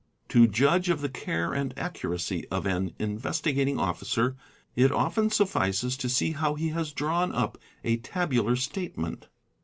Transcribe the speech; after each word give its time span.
To 0.29 0.47
judge 0.47 0.89
of 0.89 1.01
the 1.01 1.09
care 1.09 1.53
and 1.53 1.77
accuracy 1.77 2.47
of 2.47 2.65
an 2.65 2.95
Investigating 2.97 3.77
Officer— 3.77 4.35
it 4.75 4.91
often 4.91 5.29
suffices 5.29 5.95
to 5.97 6.09
see 6.09 6.31
how 6.31 6.55
he 6.55 6.69
has 6.69 6.91
drawn 6.91 7.31
up 7.31 7.59
a 7.83 7.97
tabular 7.97 8.55
statement. 8.55 9.27